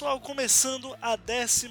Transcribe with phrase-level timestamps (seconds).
[0.00, 1.68] pessoal, começando a 12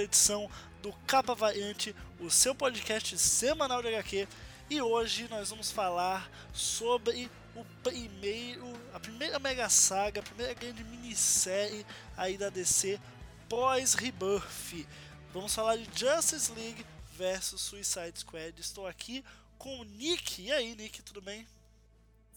[0.00, 0.48] edição
[0.80, 4.28] do Capa Variante, o seu podcast semanal de HQ.
[4.70, 10.84] E hoje nós vamos falar sobre o primeiro, a primeira mega saga, a primeira grande
[10.84, 11.84] minissérie
[12.16, 13.00] aí da DC
[13.48, 14.86] pós Rebirth.
[15.32, 16.86] Vamos falar de Justice League
[17.16, 18.54] versus Suicide Squad.
[18.56, 19.24] Estou aqui
[19.58, 20.42] com o Nick.
[20.42, 21.44] E aí, Nick, tudo bem?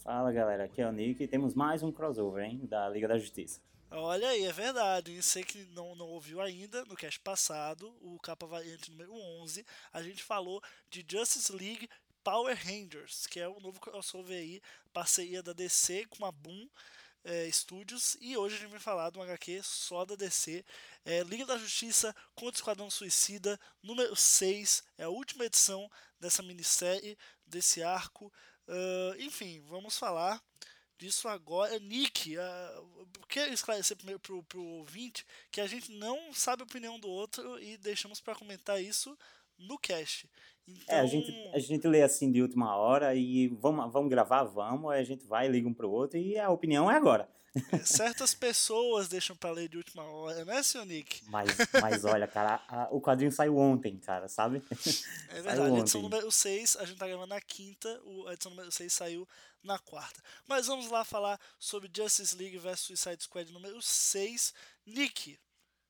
[0.04, 3.20] Fala galera, aqui é o Nick e temos mais um crossover, hein, da Liga da
[3.20, 3.67] Justiça.
[3.90, 5.22] Olha aí, é verdade.
[5.22, 10.04] Você que não, não ouviu ainda, no cast passado, o capa variante número 11, a
[10.04, 11.90] gente falou de Justice League
[12.24, 16.68] Power Rangers, que é o novo crossover aí, parceria da DC com a Boom
[17.24, 18.18] é, Studios.
[18.20, 20.66] E hoje a gente vai falar de um HQ só da DC.
[21.06, 24.84] É, Liga da Justiça contra o Esquadrão Suicida, número 6.
[24.98, 28.32] É a última edição dessa minissérie, desse arco.
[28.68, 30.44] Uh, enfim, vamos falar
[30.98, 31.78] disso agora.
[31.80, 37.00] Nick, uh, quer esclarecer primeiro pro, pro ouvinte que a gente não sabe a opinião
[37.00, 39.18] do outro e deixamos para comentar isso
[39.58, 40.30] no cast.
[40.68, 40.96] Então...
[40.96, 44.92] É, a gente, a gente lê assim de última hora e vamos, vamos gravar, vamos,
[44.92, 47.30] aí a gente vai, liga um pro outro e a opinião é agora.
[47.72, 51.24] É, certas pessoas deixam pra ler de última hora, né, senhor Nick?
[51.30, 51.50] Mas,
[51.82, 54.62] mas olha, cara, a, o quadrinho saiu ontem, cara, sabe?
[55.30, 57.90] É verdade, a edição número 6, a gente tá gravando na quinta,
[58.28, 59.28] a edição número 6 saiu
[59.64, 60.24] na quarta.
[60.48, 64.54] Mas vamos lá falar sobre Justice League vs Suicide Squad número 6.
[64.86, 65.40] Nick,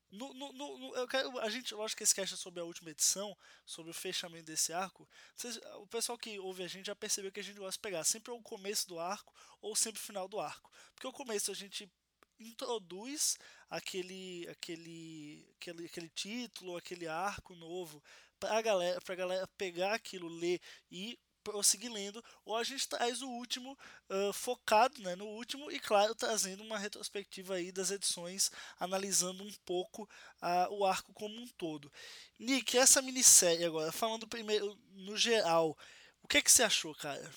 [0.09, 3.93] no, no, no, quero, a gente, lógico que é sobre a última edição, sobre o
[3.93, 5.07] fechamento desse arco.
[5.35, 8.03] Vocês, o pessoal que ouve a gente já percebeu que a gente gosta de pegar
[8.05, 10.71] sempre o começo do arco ou sempre o final do arco.
[10.93, 11.91] Porque o começo a gente
[12.39, 13.37] introduz
[13.69, 18.01] aquele, aquele, aquele, aquele título, aquele arco novo
[18.39, 20.61] para galera, pra galera pegar aquilo, ler
[20.91, 21.19] e
[21.51, 23.77] prosseguir lendo, ou a gente traz o último
[24.09, 29.51] uh, focado né, no último e, claro, trazendo uma retrospectiva aí das edições, analisando um
[29.65, 31.91] pouco uh, o arco como um todo.
[32.37, 35.77] Nick, essa minissérie agora, falando primeiro no geral,
[36.21, 37.31] o que, é que você achou, cara?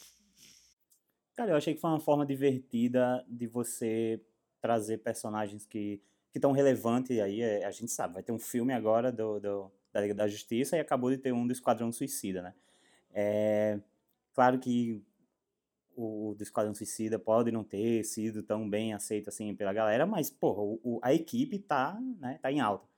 [1.37, 4.21] Cara, eu achei que foi uma forma divertida de você
[4.60, 8.72] trazer personagens que que estão relevantes aí, é, a gente sabe, vai ter um filme
[8.72, 12.41] agora do, do, da Liga da Justiça e acabou de ter um do Esquadrão Suicida,
[12.41, 12.54] né?
[13.12, 13.81] É,
[14.32, 15.02] Claro que
[15.96, 20.30] o, do Esquadrão Suicida pode não ter sido tão bem aceito assim pela galera, mas,
[20.30, 22.88] porra, o, a equipe tá, né, tá em alta.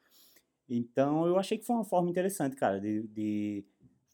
[0.68, 3.64] Então eu achei que foi uma forma interessante, cara, de, de,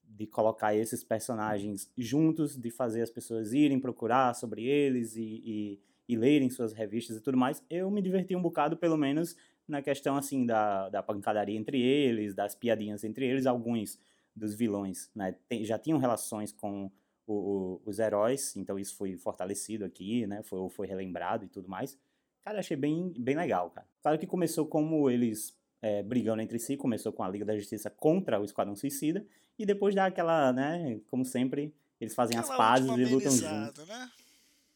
[0.03, 5.81] de, colocar esses personagens juntos, de fazer as pessoas irem procurar sobre eles e, e,
[6.09, 7.63] e lerem suas revistas e tudo mais.
[7.69, 9.37] Eu me diverti um bocado, pelo menos,
[9.69, 13.47] na questão, assim, da, da pancadaria entre eles, das piadinhas entre eles.
[13.47, 14.01] Alguns
[14.35, 16.91] dos vilões, né, tem, já tinham relações com
[17.29, 20.43] o, o, os heróis, então isso foi fortalecido aqui, né?
[20.43, 21.97] Foi, foi relembrado e tudo mais.
[22.43, 23.87] Cara, achei bem, bem legal, cara.
[24.01, 27.91] Claro que começou como eles é, brigando entre si, começou com a Liga da Justiça
[27.91, 29.27] contra o Esquadrão Suicida,
[29.59, 33.87] e depois dá aquela, né, como sempre, eles fazem aquela as pazes e lutam juntos.
[33.87, 34.11] Né?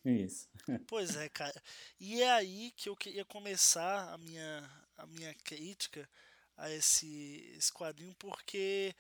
[0.05, 0.49] Isso.
[0.87, 1.61] Pois é, cara.
[1.99, 6.09] E é aí que eu queria começar a minha, a minha crítica
[6.57, 8.95] a esse, esse quadrinho, porque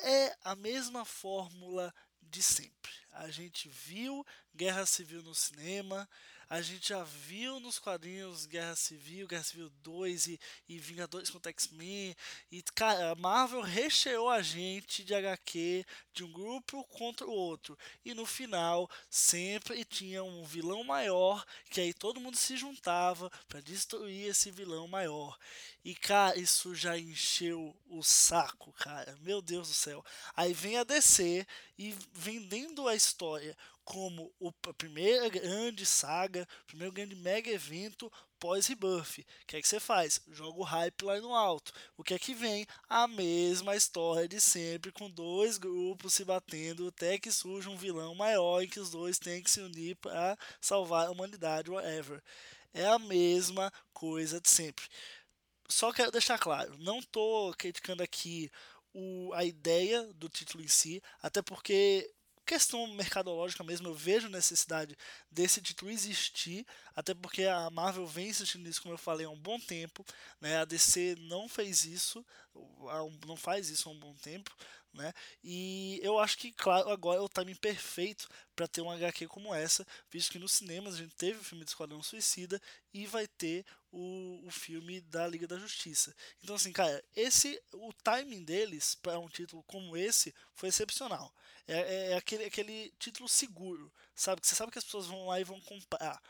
[0.00, 1.94] é a mesma fórmula
[2.30, 2.92] de sempre.
[3.12, 6.08] A gente viu Guerra Civil no cinema,
[6.48, 11.50] a gente já viu nos quadrinhos Guerra Civil, Guerra Civil 2 e, e Vingadores contra
[11.50, 12.14] X-Men.
[12.50, 17.76] E, cara, a Marvel recheou a gente de HQ de um grupo contra o outro.
[18.04, 23.60] E no final, sempre tinha um vilão maior, que aí todo mundo se juntava para
[23.60, 25.38] destruir esse vilão maior.
[25.84, 29.16] E, cara, isso já encheu o saco, cara.
[29.20, 30.04] Meu Deus do céu.
[30.34, 31.46] Aí vem a DC
[31.78, 39.20] e vendendo a história como a primeira grande saga, o primeiro grande mega evento pós-rebuff.
[39.20, 40.20] O que é que você faz?
[40.28, 41.72] Joga o hype lá no alto.
[41.96, 42.66] O que é que vem?
[42.88, 48.14] A mesma história de sempre, com dois grupos se batendo até que surja um vilão
[48.14, 52.22] maior em que os dois têm que se unir para salvar a humanidade, whatever.
[52.72, 54.86] É a mesma coisa de sempre.
[55.68, 58.50] Só quero deixar claro, não estou criticando aqui
[58.92, 62.13] o, a ideia do título em si, até porque
[62.44, 64.96] questão mercadológica mesmo, eu vejo necessidade
[65.30, 69.38] desse título existir, até porque a Marvel vem insistindo nisso, como eu falei, há um
[69.38, 70.04] bom tempo.
[70.40, 70.58] Né?
[70.58, 72.24] A DC não fez isso,
[73.26, 74.50] não faz isso há um bom tempo.
[74.92, 75.12] né?
[75.42, 79.52] E eu acho que, claro, agora é o timing perfeito para ter um HQ como
[79.54, 82.60] essa, visto que nos cinemas a gente teve o filme de Esquadrão Suicida
[82.92, 86.14] e vai ter o, o filme da Liga da Justiça.
[86.42, 91.34] Então, assim, cara, esse o timing deles para um título como esse foi excepcional.
[91.66, 94.40] É, é, é, aquele, aquele título seguro, sabe?
[94.40, 96.20] Que você sabe que as pessoas vão lá e vão comprar.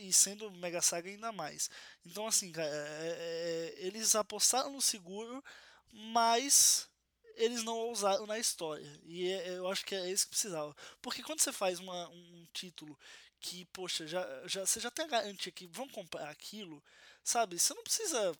[0.00, 1.70] e sendo Mega Saga ainda mais.
[2.06, 5.44] Então, assim, cara, é, é, eles apostaram no seguro,
[5.92, 6.88] mas
[7.36, 9.00] eles não ousaram na história.
[9.04, 10.74] E é, eu acho que é isso que precisava.
[11.02, 12.98] Porque quando você faz uma, um título
[13.40, 16.82] que, poxa, já, já, você já tem a garantia que vão comprar aquilo,
[17.22, 17.58] sabe?
[17.58, 18.34] Você não precisa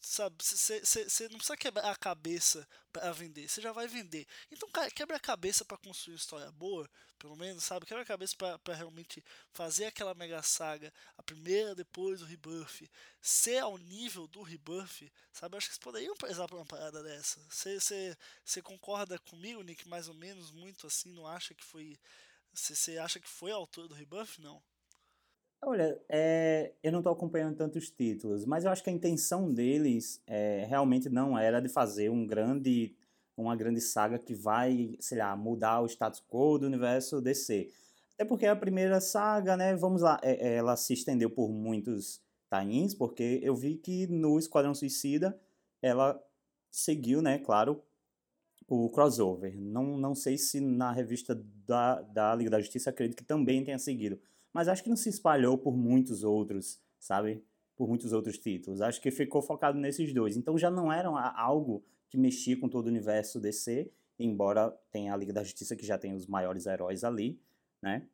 [0.00, 0.36] sabe?
[0.42, 4.26] Você não precisa quebrar a cabeça para vender, você já vai vender.
[4.50, 6.88] Então, quebra a cabeça para construir história boa,
[7.18, 7.84] pelo menos, sabe?
[7.86, 13.58] Quebra a cabeça para realmente fazer aquela mega saga, a primeira, depois o rebuff, ser
[13.58, 15.54] ao nível do rebuff, sabe?
[15.54, 17.38] Eu acho que vocês poderiam prezar por uma parada dessa.
[17.50, 21.12] Você concorda comigo, Nick, mais ou menos, muito assim?
[21.12, 21.98] Não acha que foi.
[22.52, 24.40] Você acha que foi a altura do rebuff?
[24.40, 24.60] Não.
[25.62, 30.22] Olha, é, eu não estou acompanhando tantos títulos, mas eu acho que a intenção deles
[30.26, 32.96] é, realmente não era de fazer um grande,
[33.36, 37.70] uma grande saga que vai, sei lá, mudar o status quo do universo DC.
[38.14, 42.96] Até porque a primeira saga, né, vamos lá, é, ela se estendeu por muitos tie
[42.96, 45.38] porque eu vi que no Esquadrão Suicida
[45.82, 46.20] ela
[46.70, 47.82] seguiu, né, claro,
[48.66, 49.54] o crossover.
[49.60, 51.34] Não, não sei se na revista
[51.66, 54.18] da, da Liga da Justiça acredito que também tenha seguido
[54.52, 57.44] mas acho que não se espalhou por muitos outros, sabe?
[57.76, 58.80] Por muitos outros títulos.
[58.80, 60.36] Acho que ficou focado nesses dois.
[60.36, 65.16] Então já não era algo que mexia com todo o universo DC, embora tenha a
[65.16, 67.40] Liga da Justiça que já tem os maiores heróis ali,
[67.80, 68.06] né?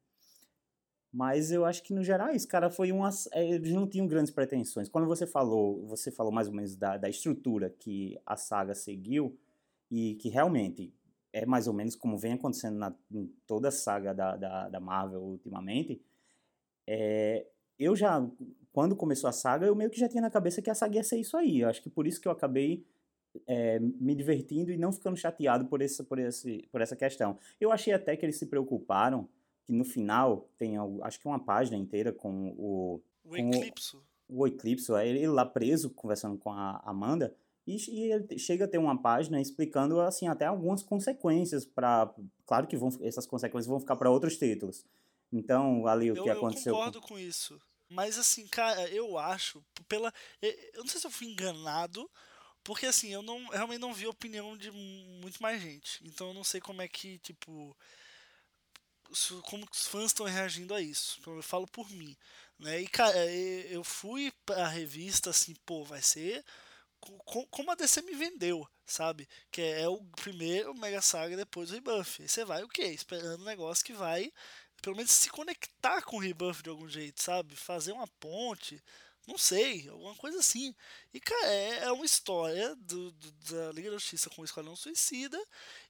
[1.13, 3.09] Mas eu acho que no geral isso, cara, foi uma.
[3.33, 4.89] É, eles não tinham grandes pretensões.
[4.89, 9.39] Quando você falou, você falou mais ou menos da, da estrutura que a saga seguiu,
[9.91, 10.93] e que realmente
[11.33, 14.81] é mais ou menos como vem acontecendo na, em toda a saga da, da, da
[14.81, 16.01] Marvel ultimamente,
[16.87, 17.47] é,
[17.79, 18.27] eu já,
[18.73, 21.05] quando começou a saga, eu meio que já tinha na cabeça que a saga ia
[21.05, 21.61] ser isso aí.
[21.61, 22.87] Eu acho que por isso que eu acabei
[23.47, 27.39] é, me divertindo e não ficando chateado por, esse, por, esse, por essa questão.
[27.61, 29.29] Eu achei até que eles se preocuparam
[29.65, 33.03] que no final tem, acho que uma página inteira com o...
[33.25, 34.03] O Eclipso.
[34.29, 37.35] O, o Eclipso, ele lá preso, conversando com a Amanda,
[37.67, 42.15] e, e ele chega a ter uma página explicando, assim, até algumas consequências para...
[42.47, 44.85] Claro que vão, essas consequências vão ficar para outros títulos.
[45.33, 46.73] Então, ali o eu, que aconteceu.
[46.73, 47.61] Eu concordo com isso.
[47.89, 50.13] Mas assim, cara, eu acho, pela.
[50.43, 52.11] Eu não sei se eu fui enganado,
[52.65, 56.01] porque assim, eu não eu realmente não vi a opinião de muito mais gente.
[56.05, 57.77] Então eu não sei como é que, tipo.
[59.45, 61.19] Como os fãs estão reagindo a isso.
[61.21, 62.17] Então, eu falo por mim.
[62.59, 62.81] Né?
[62.81, 63.17] E, cara,
[63.67, 66.45] eu fui pra revista assim, pô, vai ser
[67.51, 69.29] como a DC me vendeu, sabe?
[69.51, 72.27] Que é o primeiro Mega Saga depois do Rebuff.
[72.27, 72.85] Você vai o quê?
[72.85, 74.33] Esperando um negócio que vai
[74.83, 77.57] pelo menos se conectar com o Rebuff de algum jeito, sabe?
[77.57, 78.83] Fazer uma ponte,
[79.27, 80.75] não sei, alguma coisa assim.
[81.13, 84.77] E, cara, é, é uma história do, do, da Liga da Justiça com o Esquadrão
[84.77, 85.43] Suicida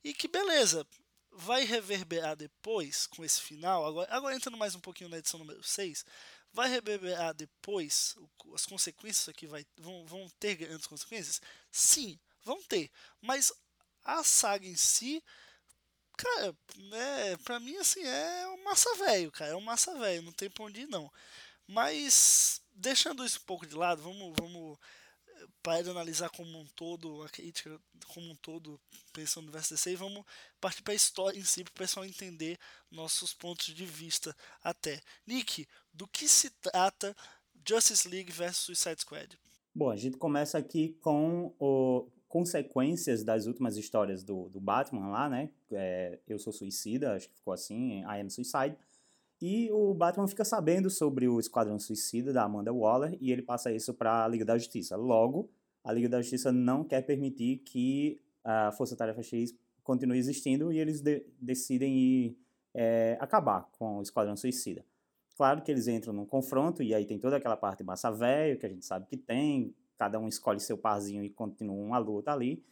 [0.03, 0.87] e que, beleza,
[1.31, 3.85] vai reverberar depois com esse final.
[3.85, 6.05] Agora, agora entrando mais um pouquinho na edição número 6,
[6.53, 8.17] vai reverberar depois
[8.55, 11.41] as consequências aqui vai, vão, vão ter grandes consequências?
[11.71, 12.91] Sim, vão ter.
[13.21, 13.53] Mas
[14.03, 15.23] a saga em si
[16.17, 19.53] Cara, né, pra mim, assim, é um massa velho, cara.
[19.53, 21.13] É um massa velho, não tem pra onde ir, não.
[21.67, 24.79] Mas, deixando isso um pouco de lado, vamos, vamos
[25.63, 28.81] para analisar como um todo, a crítica como um todo,
[29.13, 30.25] pensando no universo DC, e vamos
[30.61, 32.59] partir para a história em si, para o pessoal entender
[32.91, 35.03] nossos pontos de vista até.
[35.27, 37.17] Nick, do que se trata
[37.67, 39.39] Justice League vs Suicide Squad?
[39.75, 45.27] Bom, a gente começa aqui com o consequências das últimas histórias do, do Batman lá,
[45.27, 45.49] né?
[45.73, 48.77] É, Eu Sou Suicida, acho que ficou assim, I Am Suicide.
[49.41, 53.73] E o Batman fica sabendo sobre o Esquadrão Suicida da Amanda Waller e ele passa
[53.73, 54.97] isso para a Liga da Justiça.
[54.97, 55.51] Logo,
[55.83, 60.79] a Liga da Justiça não quer permitir que a Força Tarefa X continue existindo e
[60.79, 62.39] eles de decidem ir,
[62.75, 64.85] é, acabar com o Esquadrão Suicida.
[65.39, 68.67] Claro que eles entram num confronto e aí tem toda aquela parte massa velho que
[68.67, 72.65] a gente sabe que tem, cada um escolhe seu parzinho e continua uma luta ali.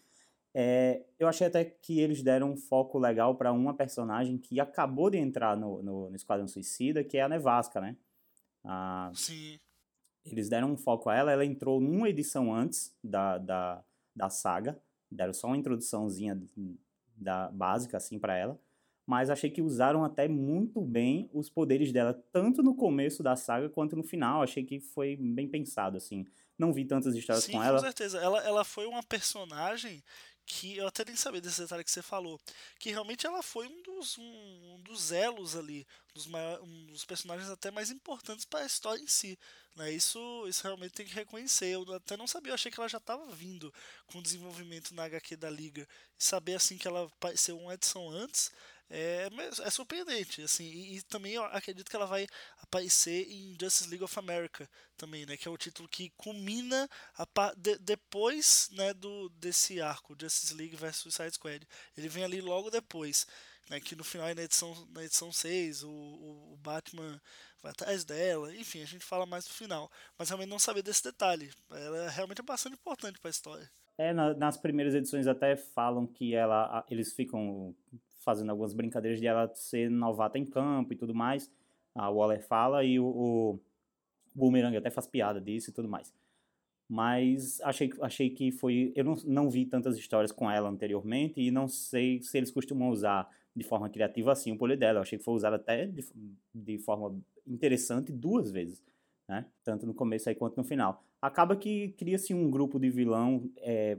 [0.56, 5.10] É, eu achei até que eles deram um foco legal para uma personagem que acabou
[5.10, 7.96] de entrar no, no, no, Esquadrão Suicida, que é a Nevasca, né?
[8.62, 9.58] Ah, Sim.
[10.24, 14.80] Eles deram um foco a ela, ela entrou numa edição antes da, da, da saga,
[15.10, 16.40] deram só uma introduçãozinha
[17.16, 18.58] da básica assim para ela,
[19.06, 23.68] mas achei que usaram até muito bem os poderes dela, tanto no começo da saga
[23.68, 24.42] quanto no final.
[24.42, 26.24] Achei que foi bem pensado assim
[26.58, 27.78] não vi tantas histórias Sim, com ela.
[27.78, 28.18] Com certeza.
[28.18, 30.02] Ela, ela foi uma personagem
[30.46, 32.38] que eu até nem sabia desse detalhe que você falou,
[32.78, 37.02] que realmente ela foi um dos, um, um dos elos ali, dos maior, um dos
[37.04, 39.38] personagens até mais importantes para a história em si.
[39.74, 39.90] Né?
[39.92, 41.68] Isso, isso realmente tem que reconhecer.
[41.68, 43.72] Eu até não sabia, eu achei que ela já estava vindo
[44.06, 45.88] com o desenvolvimento na HQ da Liga.
[46.18, 48.52] E saber assim que ela apareceu uma edição antes
[48.90, 49.28] é,
[49.62, 52.26] é surpreendente, assim, e, e, também eu acredito que ela vai
[52.60, 56.88] aparecer em Justice League of America também, né, que é o título que culmina
[57.56, 61.66] de, depois, né, do desse arco, Justice League vs Suicide Squad.
[61.96, 63.26] Ele vem ali logo depois,
[63.70, 67.20] né, que no final, na edição, na edição 6, o, o Batman
[67.62, 71.02] vai atrás dela, enfim, a gente fala mais no final, mas realmente não sabia desse
[71.02, 73.70] detalhe, ela é realmente é bastante importante para a história.
[73.96, 77.74] É, na, nas primeiras edições até falam que ela, eles ficam
[78.24, 81.50] fazendo algumas brincadeiras de ela ser novata em campo e tudo mais.
[81.94, 83.60] A Waller fala e o, o
[84.34, 86.12] Boomerang até faz piada disso e tudo mais.
[86.88, 88.92] Mas achei, achei que foi.
[88.94, 92.90] Eu não, não vi tantas histórias com ela anteriormente e não sei se eles costumam
[92.90, 94.98] usar de forma criativa assim o poder dela.
[94.98, 96.04] Eu achei que foi usado até de,
[96.54, 98.82] de forma interessante duas vezes,
[99.28, 99.46] né?
[99.62, 101.02] Tanto no começo aí quanto no final.
[101.22, 103.98] Acaba que cria-se um grupo de vilão é,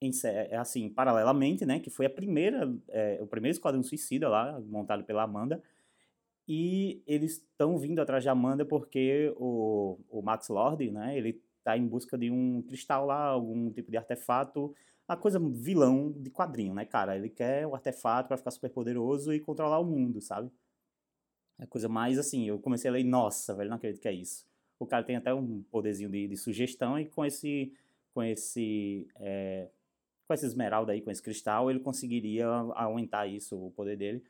[0.00, 4.60] em, é, assim, paralelamente, né, que foi a primeira, é, o primeiro Esquadrão Suicida lá,
[4.60, 5.62] montado pela Amanda,
[6.46, 11.76] e eles estão vindo atrás de Amanda porque o, o Max Lord, né, ele está
[11.76, 14.74] em busca de um cristal lá, algum tipo de artefato,
[15.06, 19.32] a coisa vilão de quadrinho, né, cara, ele quer o artefato para ficar super poderoso
[19.32, 20.50] e controlar o mundo, sabe?
[21.58, 24.46] É coisa mais assim, eu comecei a ler, nossa, velho, não acredito que é isso.
[24.78, 27.72] O cara tem até um poderzinho de, de sugestão e com esse
[28.14, 29.68] com esse é,
[30.28, 34.22] com essa esmeralda aí, com esse cristal, ele conseguiria aumentar isso, o poder dele.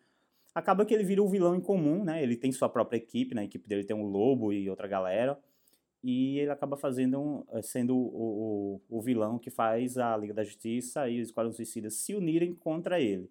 [0.55, 2.23] Acaba que ele vira um vilão em comum, né?
[2.23, 3.47] Ele tem sua própria equipe, na né?
[3.47, 5.37] equipe dele tem um lobo e outra galera.
[6.02, 10.45] E ele acaba fazendo eh, sendo o, o, o vilão que faz a Liga da
[10.45, 13.28] Justiça e os Esquadrão Suicidas se unirem contra ele.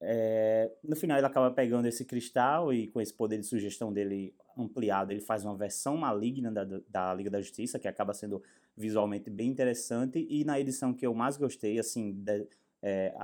[0.00, 4.34] É, no final ele acaba pegando esse cristal e com esse poder de sugestão dele
[4.56, 8.42] ampliado, ele faz uma versão maligna da, da Liga da Justiça, que acaba sendo
[8.76, 10.26] visualmente bem interessante.
[10.28, 12.46] E na edição que eu mais gostei, assim, de,
[12.82, 13.14] é,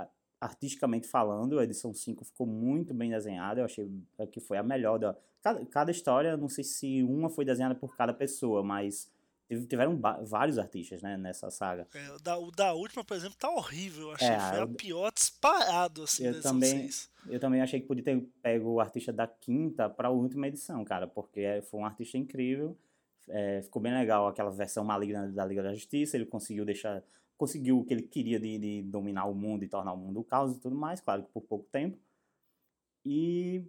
[0.41, 3.61] artisticamente falando, a edição 5 ficou muito bem desenhada.
[3.61, 3.89] Eu achei
[4.31, 5.15] que foi a melhor da.
[5.41, 9.11] Cada, cada história, não sei se uma foi desenhada por cada pessoa, mas
[9.61, 11.87] tiveram vários artistas né, nessa saga.
[11.93, 14.09] É, o, da, o da última, por exemplo, tá horrível.
[14.09, 16.89] Eu achei é, foi a pior disparado, assim, eu também,
[17.27, 20.83] eu também achei que podia ter pego o artista da quinta para a última edição,
[20.83, 22.77] cara, porque foi um artista incrível.
[23.27, 26.17] É, ficou bem legal aquela versão maligna da Liga da Justiça.
[26.17, 27.03] Ele conseguiu deixar.
[27.37, 30.23] Conseguiu o que ele queria de, de dominar o mundo e tornar o mundo o
[30.23, 31.97] caos e tudo mais, claro que por pouco tempo.
[33.05, 33.63] E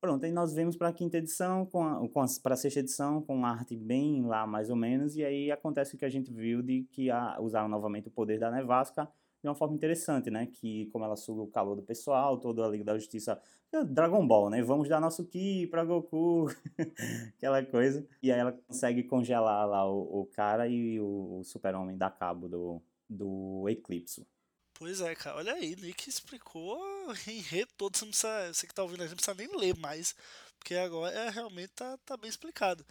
[0.00, 3.44] pronto, aí nós vemos para a quinta edição, com, com para a sexta edição, com
[3.44, 6.84] arte bem lá mais ou menos, e aí acontece o que a gente viu de
[6.90, 9.08] que a, usaram novamente o poder da nevasca
[9.42, 10.46] de uma forma interessante, né?
[10.46, 13.40] Que como ela suga o calor do pessoal, toda a Liga da Justiça,
[13.72, 14.62] é Dragon Ball, né?
[14.62, 16.46] Vamos dar nosso Ki pra Goku,
[17.36, 18.06] aquela coisa.
[18.22, 22.48] E aí ela consegue congelar lá o, o cara e o, o super-homem dá cabo
[22.48, 24.26] do, do Eclipse.
[24.74, 26.78] Pois é, cara, olha aí, Nick explicou
[27.12, 29.58] em enredo todo, você, não precisa, você que tá ouvindo a gente não precisa nem
[29.58, 30.14] ler mais,
[30.58, 32.84] porque agora é, realmente tá, tá bem explicado.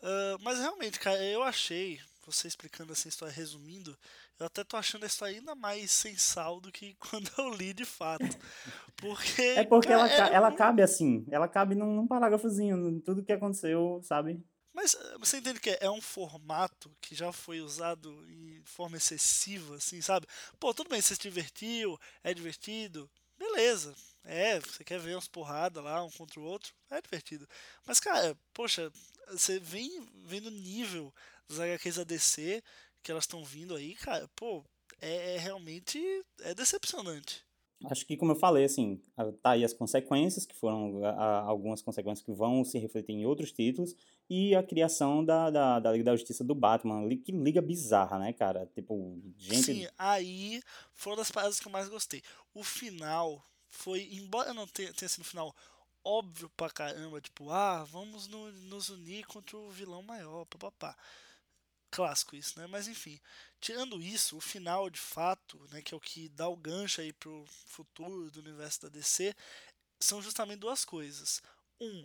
[0.00, 3.96] Uh, mas realmente, cara, eu achei, você explicando essa história, resumindo,
[4.38, 7.84] eu até tô achando a história ainda mais sensal do que quando eu li de
[7.84, 8.26] fato.
[8.96, 9.42] Porque.
[9.42, 10.34] É porque cara, ela, é...
[10.34, 14.42] ela cabe assim, ela cabe num, num parágrafozinho, tudo que aconteceu, sabe?
[14.74, 19.76] Mas eh, você entende que é um formato que já foi usado de forma excessiva,
[19.76, 20.26] assim, sabe?
[20.58, 23.94] Pô, tudo bem, você se divertiu, é divertido, beleza.
[24.24, 27.46] É, você quer ver umas porradas lá, um contra o outro, é divertido.
[27.86, 28.90] Mas, cara, poxa,
[29.30, 31.12] você vem vendo o nível
[31.46, 32.62] dos HQs ADC
[33.02, 34.64] que elas estão vindo aí, cara, pô,
[35.00, 36.00] é, é, realmente
[36.40, 37.44] é decepcionante.
[37.84, 38.98] Acho que, como eu falei, assim,
[39.42, 43.52] tá aí as consequências, que foram a, algumas consequências que vão se refletir em outros
[43.52, 43.94] títulos,
[44.28, 48.32] e a criação da, da, da Liga da Justiça do Batman, que liga bizarra, né,
[48.32, 48.66] cara?
[48.74, 49.62] Tipo, gente...
[49.62, 50.62] Sim, aí
[50.94, 52.22] foram das paradas que eu mais gostei.
[52.54, 55.54] O final foi, embora não tenha, tenha sido um final
[56.02, 60.96] óbvio pra caramba, tipo, ah, vamos no, nos unir contra o vilão maior, papapá
[61.94, 62.66] clássico isso, né?
[62.66, 63.20] Mas enfim,
[63.60, 67.12] tirando isso, o final de fato, né, que é o que dá o gancho aí
[67.12, 69.32] pro futuro do universo da DC,
[70.00, 71.40] são justamente duas coisas.
[71.80, 72.04] Um,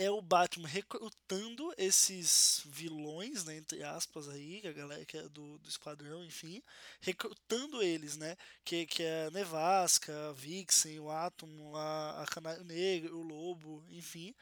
[0.00, 5.58] é o Batman recrutando esses vilões, né, entre aspas aí, a galera que é do,
[5.58, 6.62] do esquadrão, enfim,
[7.02, 12.64] recrutando eles, né, que, que é a Nevasca, a Vixen, o Atom, a, a Canário
[12.64, 14.34] Negro, o Lobo, enfim,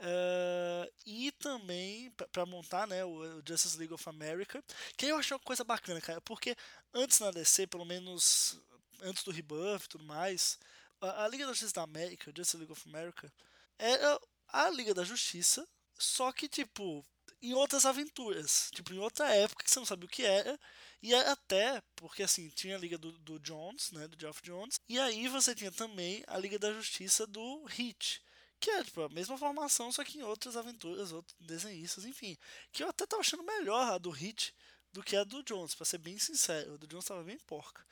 [0.00, 4.62] Uh, e também para montar né, o Justice League of America,
[4.96, 6.54] que eu achei uma coisa bacana, cara, porque
[6.94, 8.60] antes na DC, pelo menos
[9.02, 10.56] antes do Rebirth e tudo mais,
[11.00, 13.32] a, a Liga da Justiça da América, Justice League of America,
[13.76, 15.66] era a Liga da Justiça,
[15.98, 17.04] só que, tipo,
[17.42, 18.70] em outras aventuras.
[18.74, 20.58] Tipo, em outra época que você não sabia o que era.
[21.02, 24.08] E até, porque assim, tinha a Liga do, do Jones, né?
[24.08, 24.76] Do Geoff Jones.
[24.88, 28.22] E aí você tinha também a Liga da Justiça do Hit.
[28.60, 32.36] Que é tipo, a mesma formação, só que em outras aventuras, outros desenhistas, enfim.
[32.72, 34.52] Que eu até tava achando melhor a do Hit
[34.92, 36.74] do que a do Jones, para ser bem sincero.
[36.74, 37.84] A do Jones tava bem porca.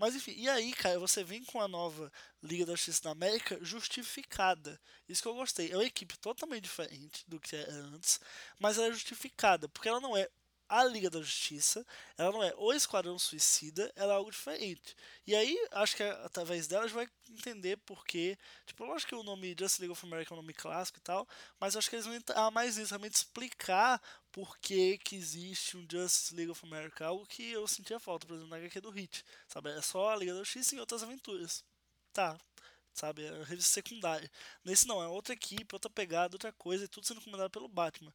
[0.00, 2.10] Mas enfim, e aí, cara, você vem com a nova
[2.42, 4.80] Liga da Justiça da América justificada.
[5.06, 5.70] Isso que eu gostei.
[5.70, 8.18] É uma equipe totalmente diferente do que era antes,
[8.58, 10.26] mas ela é justificada, porque ela não é
[10.70, 11.84] a Liga da Justiça,
[12.16, 14.96] ela não é o Esquadrão Suicida, ela é algo diferente.
[15.26, 19.24] E aí, acho que através dela a gente vai entender porque, tipo, lógico que o
[19.24, 22.06] nome Just League of America é um nome clássico e tal, mas acho que eles
[22.06, 24.00] vão entrar mais nisso, realmente explicar
[24.30, 28.34] por que, que existe um Justice League of America, algo que eu sentia falta, por
[28.34, 29.70] exemplo, na HQ do Hit, sabe?
[29.70, 31.64] É só a Liga da Justiça e outras aventuras.
[32.12, 32.38] Tá,
[32.94, 33.24] sabe?
[33.24, 34.30] É revista secundária.
[34.64, 38.14] Nesse não, é outra equipe, outra pegada, outra coisa, e tudo sendo comandado pelo Batman.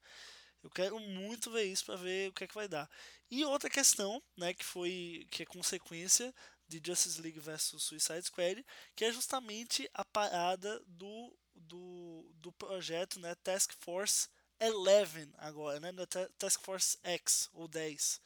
[0.66, 2.90] Eu quero muito ver isso para ver o que é que vai dar.
[3.30, 6.34] E outra questão, né, que foi que é consequência
[6.68, 13.20] de Justice League vs Suicide Squad, que é justamente a parada do, do, do projeto,
[13.20, 14.28] né, Task Force
[14.60, 15.92] 11 agora, né,
[16.40, 18.20] Task Force X ou 10.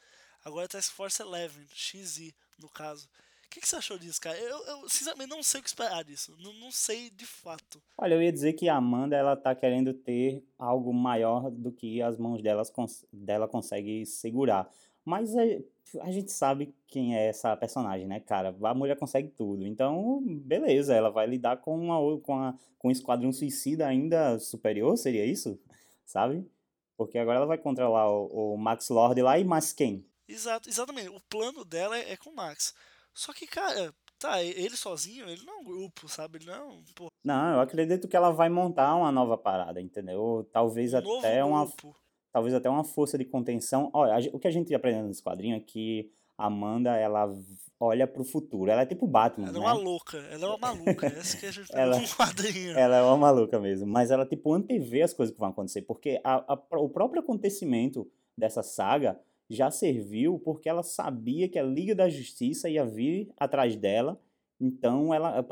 [0.45, 3.09] Agora é Task Force 11, XY no caso.
[3.49, 4.37] O que, que, você achou disso, cara?
[4.37, 6.37] Eu, eu, sinceramente não sei o que esperar disso.
[6.39, 7.81] Não, não sei de fato.
[7.97, 11.99] Olha, eu ia dizer que a Amanda ela tá querendo ter algo maior do que
[11.99, 12.71] as mãos delas,
[13.11, 14.69] dela consegue segurar.
[15.03, 15.63] Mas a, é,
[16.01, 18.55] a gente sabe quem é essa personagem, né, cara?
[18.61, 19.65] A mulher consegue tudo.
[19.65, 24.95] Então, beleza, ela vai lidar com, uma, com, a, com um esquadrão suicida ainda superior,
[24.95, 25.59] seria isso?
[26.05, 26.47] Sabe?
[26.95, 30.05] Porque agora ela vai controlar o, o Max Lord lá e mais quem?
[30.27, 31.09] Exato, exatamente.
[31.09, 32.75] O plano dela é, é com o Max.
[33.19, 36.37] Só que, cara, tá, ele sozinho, ele não é um grupo, sabe?
[36.37, 36.81] Ele não é um.
[36.95, 37.11] Pô.
[37.21, 40.49] Não, eu acredito que ela vai montar uma nova parada, entendeu?
[40.53, 41.65] Talvez um até uma.
[41.65, 41.93] Grupo.
[42.31, 43.89] Talvez até uma força de contenção.
[43.93, 47.27] Olha, o que a gente aprendendo nesse quadrinho é que a Amanda, ela
[47.77, 48.71] olha pro futuro.
[48.71, 49.65] Ela é tipo Batman, Ela é né?
[49.65, 51.07] uma louca, ela é uma maluca.
[51.07, 52.79] Essa que a gente ela, um quadrinho.
[52.79, 53.85] Ela é uma maluca mesmo.
[53.85, 55.81] Mas ela, tipo, antevê as coisas que vão acontecer.
[55.81, 61.63] Porque a, a, o próprio acontecimento dessa saga já serviu porque ela sabia que a
[61.63, 64.19] Liga da Justiça ia vir atrás dela.
[64.61, 65.45] Então ela,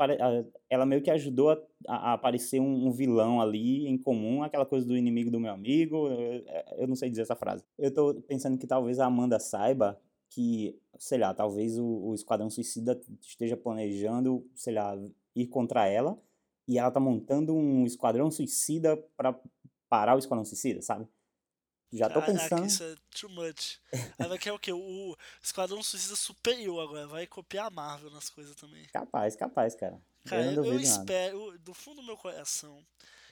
[0.68, 4.86] ela meio que ajudou a, a aparecer um, um, vilão ali em comum, aquela coisa
[4.86, 6.08] do inimigo do meu amigo.
[6.08, 6.44] Eu,
[6.78, 7.64] eu não sei dizer essa frase.
[7.78, 12.50] Eu tô pensando que talvez a Amanda saiba que, sei lá, talvez o, o Esquadrão
[12.50, 14.96] Suicida esteja planejando, sei lá,
[15.34, 16.20] ir contra ela.
[16.66, 19.40] E ela tá montando um Esquadrão Suicida para
[19.88, 21.08] parar o Esquadrão Suicida, sabe?
[21.92, 22.66] Já tô pensando.
[22.66, 23.78] Isso é too much.
[24.18, 24.72] Aí vai querer o quê?
[24.72, 27.06] O Esquadrão Suicida superior agora.
[27.06, 28.84] Vai copiar a Marvel nas coisas também.
[28.92, 30.00] Capaz, capaz, cara.
[30.24, 32.84] Cara, eu, eu espero, do fundo do meu coração,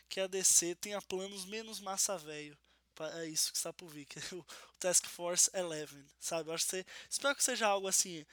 [0.09, 2.57] que a DC tenha planos menos massa velho
[2.95, 4.45] para isso que está por vir, que é o
[4.81, 6.49] Task Force 11, sabe?
[6.49, 8.25] Eu acho que você, espero que seja algo assim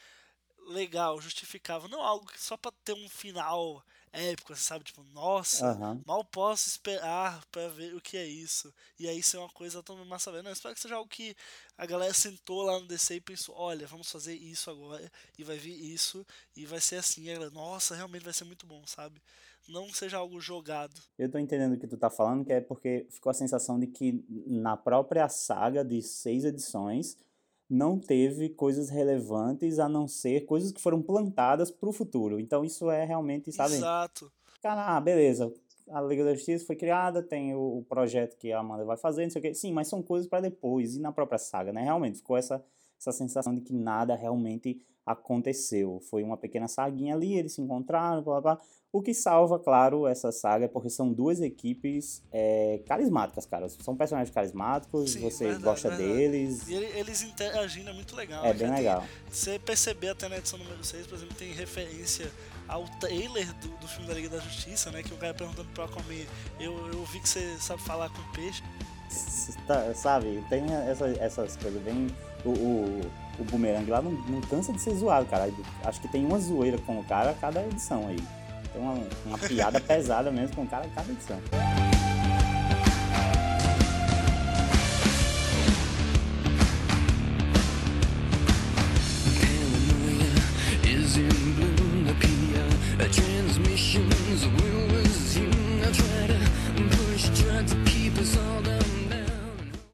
[0.67, 4.85] legal, justificável, não algo só para ter um final épico, você sabe?
[4.85, 6.01] Tipo, nossa, uhum.
[6.05, 8.73] mal posso esperar para ver o que é isso.
[8.99, 10.43] E aí ser uma coisa tão massa velha.
[10.43, 11.35] Não, espero que seja algo que
[11.77, 15.57] a galera sentou lá no DC e pensou, olha, vamos fazer isso agora, e vai
[15.57, 17.27] vir isso, e vai ser assim.
[17.27, 19.19] E nossa, realmente vai ser muito bom, sabe?
[19.67, 21.01] Não seja algo jogado.
[21.17, 23.87] Eu tô entendendo o que tu tá falando, que é porque ficou a sensação de
[23.87, 27.17] que na própria saga de seis edições
[27.73, 32.39] não teve coisas relevantes a não ser coisas que foram plantadas para o futuro.
[32.39, 33.73] Então isso é realmente, sabe?
[33.73, 34.31] Exato.
[34.61, 35.51] Cara, ah, beleza.
[35.89, 39.31] A Liga da Justiça foi criada, tem o, projeto que a Amanda vai fazer, não
[39.31, 39.53] sei o quê.
[39.55, 41.81] Sim, mas são coisas para depois e na própria saga, né?
[41.81, 42.63] Realmente ficou essa
[43.09, 45.99] essa sensação de que nada realmente aconteceu.
[46.09, 48.65] Foi uma pequena saguinha ali, eles se encontraram, blá, blá, blá.
[48.91, 53.67] O que salva, claro, essa saga é porque são duas equipes é, carismáticas, cara.
[53.67, 56.13] São personagens carismáticos, Sim, você verdade, gosta verdade.
[56.13, 56.69] deles.
[56.69, 58.45] E eles interagindo é muito legal.
[58.45, 59.03] É bem legal.
[59.27, 62.31] você perceber até na edição número 6, por exemplo, tem referência
[62.67, 65.01] ao trailer do, do filme da Liga da Justiça, né?
[65.01, 66.25] Que o cara perguntando pro Aquaman,
[66.59, 68.61] eu, eu vi que você sabe falar com peixe.
[69.65, 72.07] Tá, sabe, tem essa, essas coisas bem...
[72.45, 73.01] O, o,
[73.39, 75.51] o Boomerang lá não, não cansa de ser zoado, cara.
[75.83, 78.19] Acho que tem uma zoeira com o cara a cada edição aí.
[78.71, 81.39] Tem uma, uma piada pesada mesmo com o cara cada edição.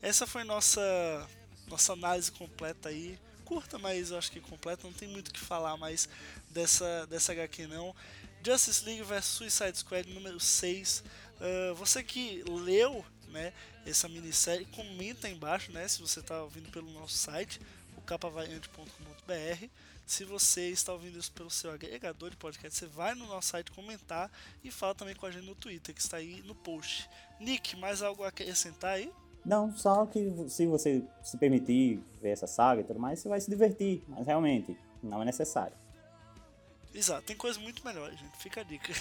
[0.02, 0.82] Essa foi nossa
[1.70, 3.18] nossa análise completa aí
[3.50, 4.86] curta, mas eu acho que completa.
[4.86, 6.08] Não tem muito o que falar mais
[6.52, 7.96] dessa, dessa HQ não.
[8.44, 11.04] Justice League vs Suicide Squad número 6.
[11.40, 13.52] Uh, você que leu né,
[13.86, 17.60] essa minissérie, comenta aí embaixo né, se você está ouvindo pelo nosso site,
[17.98, 19.68] o capavariante.com.br.
[20.06, 23.72] Se você está ouvindo isso pelo seu agregador de podcast, você vai no nosso site
[23.72, 24.32] comentar
[24.64, 27.08] e fala também com a gente no Twitter, que está aí no post.
[27.40, 29.12] Nick, mais algo a acrescentar aí?
[29.50, 33.42] Não, só que se você se permitir ver essa saga e tudo mais, você vai
[33.42, 35.74] se divertir, mas realmente não é necessário.
[36.94, 38.38] Exato, tem coisa muito melhor, gente.
[38.40, 38.92] Fica a dica.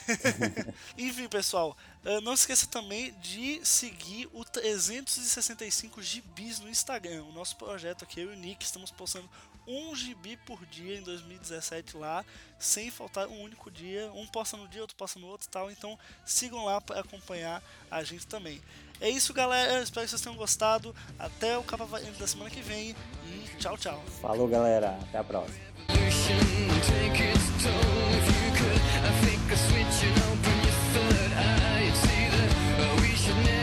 [0.96, 7.24] Enfim, pessoal, eh, não esqueça também de seguir o 365 gibis no Instagram.
[7.24, 9.28] O nosso projeto aqui, eu e o Nick, estamos postando
[9.66, 12.24] um gibi por dia em 2017 lá,
[12.58, 14.10] sem faltar um único dia.
[14.12, 15.70] Um posta no dia, outro posta no outro tal.
[15.70, 18.60] Então sigam lá para acompanhar a gente também.
[19.00, 19.82] É isso, galera.
[19.82, 20.94] Espero que vocês tenham gostado.
[21.18, 22.96] Até o Capa da semana que vem.
[23.26, 24.02] E tchau, tchau.
[24.20, 24.98] Falou, galera.
[25.02, 25.77] Até a próxima.
[33.28, 33.57] should never